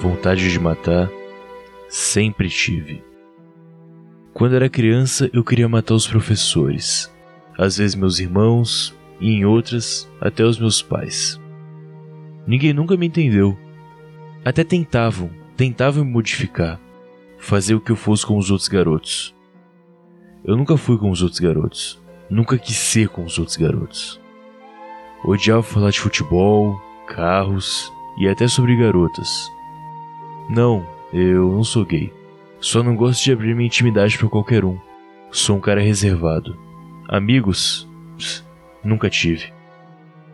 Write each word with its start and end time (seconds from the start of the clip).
Vontade 0.00 0.50
de 0.50 0.60
matar, 0.60 1.10
sempre 1.88 2.50
tive. 2.50 3.02
Quando 4.34 4.54
era 4.54 4.68
criança, 4.68 5.30
eu 5.32 5.42
queria 5.42 5.68
matar 5.68 5.94
os 5.94 6.06
professores, 6.06 7.10
às 7.56 7.78
vezes 7.78 7.94
meus 7.94 8.18
irmãos, 8.18 8.94
e 9.18 9.30
em 9.30 9.46
outras, 9.46 10.06
até 10.20 10.44
os 10.44 10.58
meus 10.58 10.82
pais. 10.82 11.40
Ninguém 12.46 12.74
nunca 12.74 12.94
me 12.94 13.06
entendeu. 13.06 13.56
Até 14.44 14.62
tentavam, 14.62 15.30
tentavam 15.56 16.04
me 16.04 16.10
modificar, 16.10 16.78
fazer 17.38 17.74
o 17.74 17.80
que 17.80 17.90
eu 17.90 17.96
fosse 17.96 18.26
com 18.26 18.36
os 18.36 18.50
outros 18.50 18.68
garotos. 18.68 19.34
Eu 20.44 20.56
nunca 20.56 20.76
fui 20.76 20.98
com 20.98 21.10
os 21.10 21.22
outros 21.22 21.40
garotos, 21.40 21.98
nunca 22.28 22.58
quis 22.58 22.76
ser 22.76 23.08
com 23.08 23.24
os 23.24 23.38
outros 23.38 23.56
garotos. 23.56 24.20
Odiava 25.24 25.62
falar 25.62 25.90
de 25.90 26.00
futebol, 26.00 26.78
carros 27.08 27.90
e 28.20 28.28
até 28.28 28.46
sobre 28.46 28.76
garotas. 28.76 29.55
Não, 30.48 30.86
eu 31.12 31.50
não 31.50 31.64
sou 31.64 31.84
gay. 31.84 32.12
Só 32.60 32.82
não 32.82 32.96
gosto 32.96 33.24
de 33.24 33.32
abrir 33.32 33.54
minha 33.54 33.66
intimidade 33.66 34.16
para 34.16 34.28
qualquer 34.28 34.64
um. 34.64 34.78
Sou 35.30 35.56
um 35.56 35.60
cara 35.60 35.80
reservado. 35.80 36.56
Amigos? 37.08 37.88
Pss, 38.16 38.44
nunca 38.82 39.10
tive. 39.10 39.52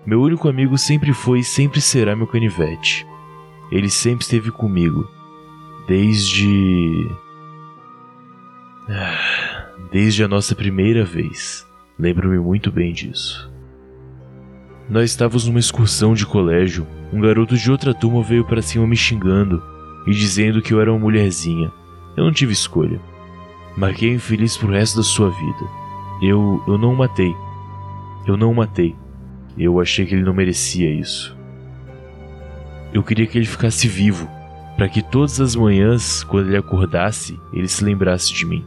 Meu 0.05 0.21
único 0.21 0.49
amigo 0.49 0.77
sempre 0.77 1.13
foi 1.13 1.41
e 1.41 1.45
sempre 1.45 1.81
será 1.81 2.15
meu 2.15 2.27
canivete. 2.27 3.07
Ele 3.71 3.89
sempre 3.89 4.25
esteve 4.25 4.51
comigo. 4.51 5.09
Desde. 5.89 7.09
Ah, 8.89 9.69
desde 9.91 10.23
a 10.23 10.29
nossa 10.29 10.55
primeira 10.55 11.05
vez. 11.05 11.67
Lembro-me 11.99 12.39
muito 12.39 12.71
bem 12.71 12.93
disso. 12.93 13.51
Nós 14.89 15.11
estávamos 15.11 15.47
numa 15.47 15.61
excursão 15.61 16.15
de 16.15 16.27
colégio. 16.27 16.87
Um 17.13 17.21
garoto 17.21 17.57
de 17.57 17.71
outra 17.71 17.95
turma 17.95 18.23
veio 18.23 18.45
para 18.45 18.61
cima 18.61 18.87
me 18.87 18.97
xingando 18.97 19.72
e 20.07 20.13
dizendo 20.13 20.63
que 20.63 20.73
eu 20.73 20.81
era 20.81 20.93
uma 20.93 21.01
mulherzinha. 21.01 21.73
Eu 22.17 22.25
não 22.25 22.33
tive 22.33 22.53
escolha. 22.53 23.01
Marquei 23.77 24.11
o 24.11 24.15
infeliz 24.17 24.57
pro 24.57 24.73
resto 24.73 24.97
da 24.97 25.03
sua 25.03 25.31
vida. 25.31 25.71
Eu. 26.21 26.63
eu 26.67 26.77
não 26.79 26.93
o 26.93 26.97
matei. 26.97 27.35
Eu 28.27 28.37
não 28.37 28.51
o 28.51 28.55
matei. 28.55 28.95
Eu 29.57 29.81
achei 29.81 30.07
que 30.07 30.15
ele 30.15 30.25
não 30.25 30.35
merecia 30.35 30.91
isso. 30.91 31.37
Eu 32.93 33.03
queria 33.03 33.27
que 33.27 33.39
ele 33.39 33.47
ficasse 33.47 33.89
vivo, 33.89 34.29
para 34.77 34.89
que 34.89 35.03
todas 35.03 35.41
as 35.41 35.57
manhãs, 35.57 36.23
quando 36.25 36.49
ele 36.49 36.57
acordasse, 36.57 37.39
ele 37.53 37.69
se 37.69 37.83
lembrasse 37.83 38.33
de 38.33 38.45
mim. 38.45 38.65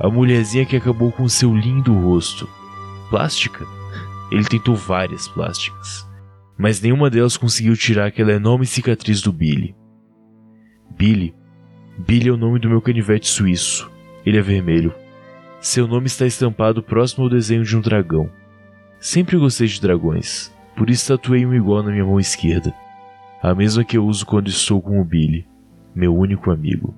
A 0.00 0.08
mulherzinha 0.08 0.64
que 0.64 0.76
acabou 0.76 1.12
com 1.12 1.28
seu 1.28 1.54
lindo 1.54 1.92
rosto. 1.92 2.48
Plástica? 3.10 3.66
Ele 4.30 4.44
tentou 4.44 4.74
várias 4.74 5.28
plásticas, 5.28 6.08
mas 6.56 6.80
nenhuma 6.80 7.10
delas 7.10 7.36
conseguiu 7.36 7.76
tirar 7.76 8.06
aquela 8.06 8.32
enorme 8.32 8.64
cicatriz 8.64 9.20
do 9.20 9.30
Billy. 9.30 9.76
Billy. 10.96 11.34
Billy 11.98 12.28
é 12.28 12.32
o 12.32 12.36
nome 12.36 12.58
do 12.58 12.68
meu 12.68 12.80
canivete 12.80 13.28
suíço. 13.28 13.90
Ele 14.24 14.38
é 14.38 14.42
vermelho. 14.42 14.94
Seu 15.60 15.86
nome 15.86 16.06
está 16.06 16.26
estampado 16.26 16.82
próximo 16.82 17.24
ao 17.24 17.30
desenho 17.30 17.64
de 17.64 17.76
um 17.76 17.80
dragão. 17.80 18.30
Sempre 19.00 19.36
gostei 19.36 19.66
de 19.66 19.80
dragões, 19.80 20.52
por 20.76 20.88
isso 20.88 21.08
tatuei 21.08 21.44
um 21.44 21.54
igual 21.54 21.82
na 21.82 21.90
minha 21.90 22.04
mão 22.04 22.20
esquerda. 22.20 22.74
A 23.42 23.54
mesma 23.54 23.84
que 23.84 23.96
eu 23.96 24.06
uso 24.06 24.24
quando 24.24 24.48
estou 24.48 24.80
com 24.80 25.00
o 25.00 25.04
Billy, 25.04 25.46
meu 25.94 26.16
único 26.16 26.50
amigo. 26.50 26.94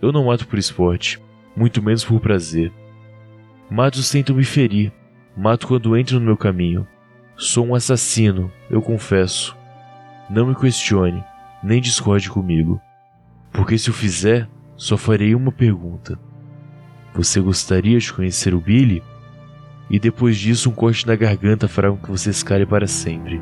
Eu 0.00 0.10
não 0.10 0.26
mato 0.26 0.48
por 0.48 0.58
esporte, 0.58 1.22
muito 1.56 1.80
menos 1.80 2.04
por 2.04 2.20
prazer. 2.20 2.72
Matos 3.70 4.10
tentam 4.10 4.34
me 4.34 4.44
ferir, 4.44 4.92
Mato 5.36 5.66
quando 5.66 5.96
entro 5.96 6.20
no 6.20 6.26
meu 6.26 6.36
caminho. 6.36 6.86
Sou 7.36 7.66
um 7.66 7.74
assassino, 7.74 8.52
eu 8.68 8.82
confesso. 8.82 9.56
Não 10.28 10.46
me 10.46 10.54
questione, 10.54 11.24
nem 11.62 11.80
discorde 11.80 12.28
comigo. 12.30 12.80
Porque 13.52 13.78
se 13.78 13.90
o 13.90 13.92
fizer, 13.92 14.48
só 14.76 14.96
farei 14.96 15.34
uma 15.34 15.52
pergunta. 15.52 16.18
Você 17.14 17.40
gostaria 17.40 17.98
de 17.98 18.12
conhecer 18.12 18.54
o 18.54 18.60
Billy? 18.60 19.02
E 19.90 19.98
depois 19.98 20.38
disso, 20.38 20.70
um 20.70 20.72
corte 20.72 21.06
na 21.06 21.14
garganta 21.14 21.68
fará 21.68 21.90
com 21.90 21.98
que 21.98 22.10
você 22.10 22.30
escale 22.30 22.64
para 22.64 22.86
sempre. 22.86 23.40